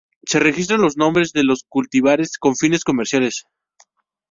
Se 0.25 0.39
registran 0.39 0.81
los 0.81 0.97
nombres 0.97 1.31
de 1.31 1.43
los 1.43 1.63
cultivares 1.63 2.39
con 2.39 2.55
fines 2.55 2.83
comerciales. 2.83 3.45